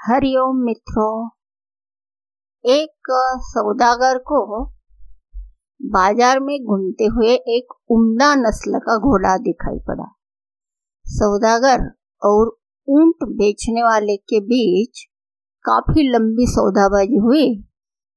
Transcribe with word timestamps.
हरिओम 0.00 0.60
मित्रों, 0.64 1.28
एक 2.64 3.10
सौदागर 3.44 4.18
को 4.18 4.62
बाज़ार 5.80 6.40
में 6.40 6.56
घूमते 6.58 7.04
हुए 7.06 7.34
एक 7.56 7.74
उम्दा 7.90 8.34
नस्ल 8.36 8.78
का 8.78 8.96
घोड़ा 8.98 9.36
दिखाई 9.38 9.78
पड़ा। 9.88 10.08
सौदागर 11.06 11.86
और 12.22 12.56
ऊँट 12.88 13.28
बेचने 13.34 13.82
वाले 13.82 14.16
के 14.16 14.40
बीच 14.46 15.04
काफ़ी 15.64 16.08
लंबी 16.08 16.46
सौदाबाजी 16.46 17.18
हुई 17.18 17.46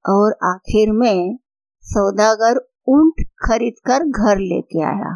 और 0.05 0.39
आखिर 0.45 0.91
में 0.93 1.37
सौदागर 1.85 2.65
ऊँट 2.89 3.25
खरीदकर 3.45 4.09
घर 4.09 4.37
लेके 4.39 4.83
आया। 4.85 5.15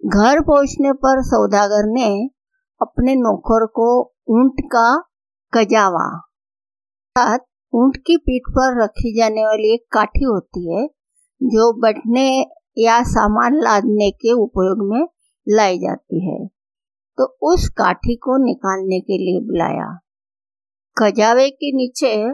घर 0.00 0.44
पहुँचने 0.44 0.92
पर 0.92 1.22
सौदागर 1.26 1.92
ने 1.92 2.10
अपने 2.80 3.14
नौकर 3.16 3.66
को 3.66 3.94
ऊँट 4.30 4.68
का 4.72 4.90
कजावा। 5.54 6.22
अर्थात 7.16 7.46
ऊँट 7.74 7.96
की 7.96 8.16
पीठ 8.16 8.42
पर 8.50 8.82
रखी 8.82 9.18
जाने 9.18 9.44
वाली 9.46 9.74
एक 9.74 9.84
काठी 9.92 10.24
होती 10.24 10.74
है, 10.74 10.86
जो 11.42 11.72
बैठने 11.72 12.44
या 12.78 13.02
सामान 13.02 13.54
लादने 13.54 14.10
के 14.10 14.32
उपयोग 14.32 14.92
में 14.92 15.08
लाई 15.48 15.78
जाती 15.78 16.30
है। 16.30 16.46
तो 17.18 17.38
उस 17.42 17.68
काठी 17.68 18.16
को 18.16 18.44
निकालने 18.44 19.00
के 19.00 19.18
लिए 19.18 19.40
बुलाया। 19.40 19.98
कजावे 20.98 21.50
के 21.50 21.76
नीचे 21.76 22.28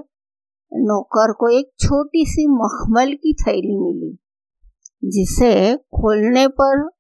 नौकर 0.73 1.33
को 1.33 1.49
एक 1.49 1.71
छोटी 1.79 2.25
सी 2.27 2.47
मखमल 2.47 3.13
की 3.13 3.35
थैली 3.35 3.77
मिली, 3.79 4.19
जिसे 5.05 5.77
खोलने 5.77 6.49
पर 6.49 6.91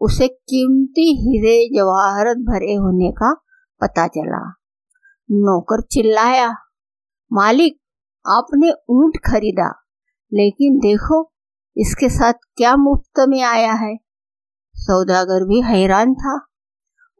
उसे 0.00 0.28
कीमती 0.28 1.06
हीरे 1.20 1.78
जवाहरत 1.78 2.36
भरे 2.36 2.74
होने 2.74 3.12
का 3.12 3.34
पता 3.80 4.06
चला। 4.06 4.57
नौकर 5.30 5.80
चिल्लाया, 5.82 6.54
मालिक, 7.32 7.78
आपने 8.26 8.70
ऊँट 8.90 9.16
खरीदा, 9.16 9.68
लेकिन 10.32 10.78
देखो, 10.78 11.32
इसके 11.76 12.08
साथ 12.08 12.32
क्या 12.32 12.76
मुफ़्त 12.76 13.28
में 13.28 13.42
आया 13.42 13.72
है। 13.72 13.96
सौदागर 14.74 15.44
भी 15.44 15.60
हैरान 15.60 16.14
था। 16.14 16.46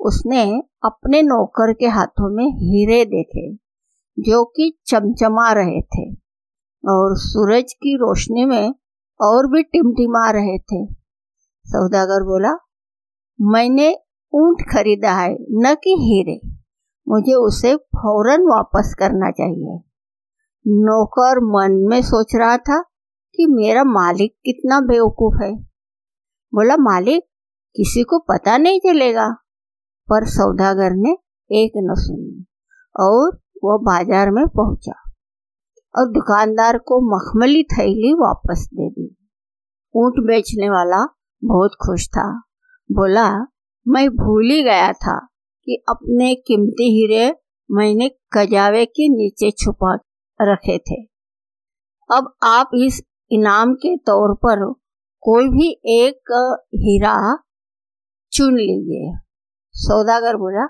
उसने 0.01 0.63
अपने 0.85 1.23
नौकर 1.23 1.73
के 1.73 1.87
हाथों 1.87 2.37
में 2.37 2.45
हीरे 2.45 3.05
देखे, 3.05 3.55
जो 4.19 4.45
कि 4.45 4.79
चमचमा 4.87 5.53
रहे 5.53 5.81
थे, 5.81 6.15
और 6.89 7.17
सूरज 7.17 7.73
की 7.73 7.97
रोशनी 7.97 8.45
में 8.45 8.75
और 9.21 9.47
भी 9.47 9.63
टिमटिमा 9.63 10.31
रहे 10.31 10.59
थे। 10.59 10.95
सौदागर 11.65 12.23
बोला, 12.23 12.53
मैंने 13.41 13.97
ऊँट 14.35 14.63
खरीदा 14.73 15.13
है, 15.13 15.37
न 15.41 15.75
कि 15.75 15.91
हीरे। 15.91 16.48
मुझे 17.09 17.35
उसे 17.35 17.77
फ़ौरन 17.77 18.43
वापस 18.43 18.95
करना 18.99 19.31
चाहिए। 19.31 19.81
नौकर 20.67 21.41
मन 21.41 21.87
में 21.91 22.03
सोच 22.03 22.35
रहा 22.35 22.57
था 22.57 22.83
कि 23.35 23.47
मेरा 23.47 23.85
मालिक 23.85 24.37
कितना 24.45 24.81
बेवकूफ़ 24.81 25.43
है। 25.43 25.55
बोला, 26.55 26.77
मालिक, 26.77 27.25
किसी 27.77 28.03
को 28.03 28.19
पता 28.19 28.59
नहीं 28.59 28.81
चलेगा। 28.81 29.29
पर 30.09 30.27
सौदागर 30.27 30.91
ने 30.93 31.11
एक 31.51 31.73
न 31.77 31.95
सुनी 31.95 32.45
और 33.01 33.37
वो 33.65 33.79
बाज़ार 33.79 34.31
में 34.31 34.47
पहुँचा 34.47 34.93
और 35.99 36.13
दुकानदार 36.13 36.79
को 36.79 37.17
मखमली 37.17 37.63
थैली 37.63 38.15
वापस 38.15 38.69
दे 38.75 38.91
दी। 38.91 39.17
ऊँट 39.97 40.13
बेचने 40.27 40.71
वाला 40.71 41.15
बहुत 41.45 41.71
खुश 41.87 42.09
था। 42.09 42.43
बोला, 42.93 43.39
मैं 43.89 44.09
भूल 44.09 44.51
ही 44.51 44.63
गया 44.63 44.93
था 44.93 45.29
कि 45.69 45.77
अपने 45.89 46.35
कीमती 46.47 46.85
हीरे 46.91 47.25
मैंने 47.71 48.09
कजावे 48.33 48.85
के 48.89 49.09
नीचे 49.09 49.51
छुपा 49.55 49.95
रखे 50.41 50.77
थे। 50.81 51.03
अब 52.11 52.33
आप 52.45 52.71
इस 52.77 53.01
इनाम 53.31 53.75
के 53.75 53.97
तौर 54.07 54.35
पर 54.37 54.65
कोई 55.23 55.49
भी 55.49 55.69
एक 55.95 56.33
हीरा 56.77 57.17
चुन 58.33 58.57
लीजिए। 58.57 59.13
सौदागर 59.75 60.37
बोला, 60.37 60.65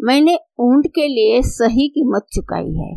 मैंने 0.00 0.34
ऊँट 0.60 0.86
के 0.94 1.06
लिए 1.08 1.40
सही 1.44 1.88
कीमत 1.88 2.26
चुकाई 2.32 2.72
है, 2.74 2.92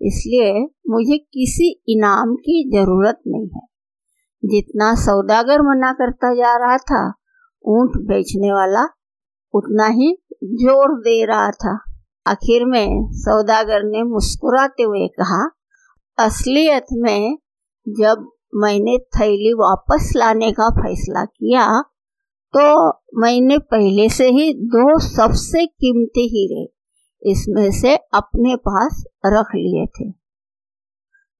इसलिए 0.00 0.52
मुझे 0.90 1.18
किसी 1.18 1.70
इनाम 1.88 2.34
की 2.36 2.62
ज़रूरत 2.70 3.20
नहीं 3.26 3.48
है। 3.48 3.66
जितना 4.42 4.94
सौदागर 4.96 5.62
मना 5.62 5.92
करता 5.94 6.34
जा 6.34 6.56
रहा 6.58 6.76
था, 6.84 7.02
ऊँट 7.64 7.96
बेचने 8.08 8.52
वाला 8.52 8.88
उतना 9.54 9.86
ही 9.90 10.16
ज़ोर 10.42 10.94
दे 11.00 11.24
रहा 11.26 11.50
था। 11.52 11.78
आखिर 12.26 12.64
में 12.66 13.12
सौदागर 13.16 13.82
ने 13.84 14.02
मुस्कुराते 14.04 14.82
हुए 14.82 15.06
कहा, 15.10 15.44
असलियत 16.18 16.86
में 16.94 17.36
जब 17.86 18.26
मैंने 18.54 18.96
थैली 19.16 19.52
वापस 19.56 20.12
लाने 20.16 20.50
का 20.52 20.68
फैसला 20.76 21.24
किया 21.24 21.64
तो 22.54 22.88
मैंने 23.20 23.58
पहले 23.70 24.08
से 24.08 24.28
ही 24.30 24.52
दो 24.68 24.98
सबसे 25.00 25.64
कीमती 25.66 26.22
हीरे 26.28 26.66
इसमें 27.22 27.70
से 27.72 27.94
अपने 28.14 28.54
पास 28.58 29.02
रख 29.26 29.54
लिए 29.56 29.86
थे। 29.88 30.08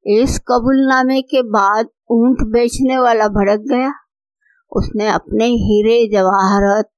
इस 0.07 0.39
कबूलनामे 0.49 1.21
के 1.25 1.43
बाद 1.51 1.89
ऊँट 2.11 2.43
बेचने 2.49 2.99
वाला 2.99 3.29
भड़क 3.31 3.61
गया। 3.71 3.93
उसने 4.73 5.09
अपने 5.09 5.47
हीरे 5.47 5.97
जवाहरत 6.13 6.91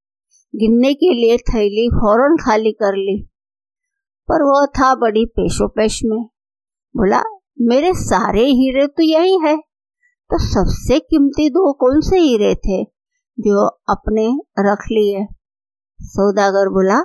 गिनने 0.54 0.94
के 0.94 1.14
लिए 1.14 1.36
थैली 1.36 1.88
फ़ौरन 1.88 2.36
खाली 2.36 2.72
कर 2.72 2.96
ली। 2.96 3.22
पर 4.28 4.42
वह 4.42 4.66
था 4.66 4.94
बड़ी 4.94 5.24
पेशो 5.26 5.68
पेश 5.68 6.00
में। 6.04 6.22
बोला, 6.96 7.22
मेरे 7.60 7.94
सारे 7.94 8.44
हीरे 8.44 8.86
तो 8.86 9.02
यही 9.02 9.38
है। 9.38 9.56
तो 10.30 10.38
सबसे 10.38 10.98
कीमती 10.98 11.50
दो 11.50 11.72
कौन 11.72 12.00
से 12.00 12.18
हीरे 12.18 12.54
थे 12.54 12.84
जो 13.40 13.66
अपने 13.66 14.40
रख 14.58 14.78
लिए? 14.78 15.26
सौदागर 16.00 16.68
बोला, 16.68 17.00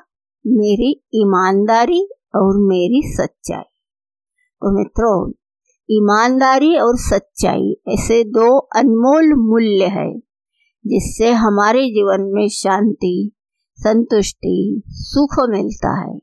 मेरी 0.47 1.03
ईमानदारी 1.16 2.09
और 2.35 2.57
मेरी 2.57 3.01
सच्चाई। 3.06 3.62
तो 3.62 4.79
मित्रों, 4.79 5.31
ईमानदारी 5.91 6.77
और 6.77 6.97
सच्चाई 6.97 7.81
ऐसे 7.88 8.23
दो 8.23 8.57
अनमोल 8.59 9.33
मूल्य 9.33 9.85
है 9.85 10.19
जिससे 10.88 11.31
हमारे 11.31 11.85
जीवन 11.85 12.22
में 12.22 12.50
शांति 12.50 13.34
संतुष्टि, 13.75 14.81
सुख 14.88 15.50
मिलता 15.50 16.02
है। 16.02 16.16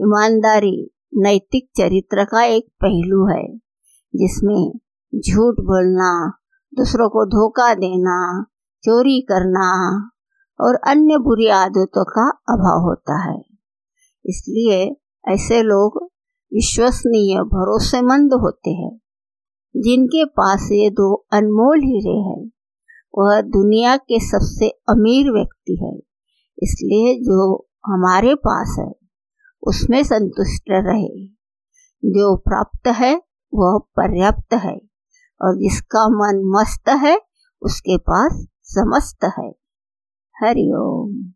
ईमानदारी, 0.00 0.90
नैतिक 1.16 1.70
चरित्र 1.76 2.24
का 2.24 2.44
एक 2.44 2.66
पहलू 2.84 3.26
है, 3.26 3.56
जिसमें 4.16 4.72
झूठ 5.14 5.54
बोलना, 5.54 6.38
दूसरों 6.74 7.08
को 7.08 7.26
धोखा 7.26 7.74
देना, 7.74 8.46
चोरी 8.82 9.20
करना 9.20 9.98
और 10.60 10.74
अन्य 10.74 11.18
बुरी 11.18 11.48
आदतों 11.48 12.04
का 12.04 12.30
अभाव 12.30 12.82
होता 12.82 13.30
है। 13.30 13.40
इसलिए 14.26 14.96
ऐसे 15.28 15.62
लोग 15.62 16.04
विश्वसनीय, 16.54 17.38
भरोसेमंद 17.38 18.32
होते 18.32 18.70
हैं। 18.70 19.00
जिनके 19.76 20.24
पास 20.24 20.68
ये 20.72 20.90
दो 20.90 21.26
अनमोल 21.32 21.78
हीरे 21.78 22.18
हैं, 22.18 22.50
वह 23.18 23.40
दुनिया 23.40 23.96
के 23.96 24.20
सबसे 24.20 24.68
अमीर 24.68 25.32
व्यक्ति 25.32 25.78
है। 25.84 26.15
इसलिए 26.62 27.20
जो 27.20 27.68
हमारे 27.86 28.34
पास 28.34 28.76
है, 28.78 28.92
उसमें 29.62 30.02
संतुष्ट 30.04 30.62
रहे। 30.70 31.26
जो 32.04 32.36
प्राप्त 32.36 32.88
है, 32.88 33.22
वह 33.54 33.78
पर्याप्त 33.78 34.54
है, 34.54 34.76
और 35.42 35.56
जिसका 35.56 36.08
मन 36.08 36.60
मस्त 36.60 36.88
है, 36.88 37.20
उसके 37.62 37.98
पास 37.98 38.46
समस्त 38.62 39.24
है। 39.24 39.50
हरिओम 40.36 41.35